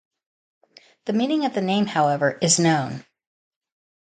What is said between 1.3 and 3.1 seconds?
of the name, however, is known.